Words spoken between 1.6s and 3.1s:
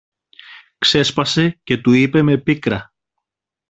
και του είπε με πίκρα.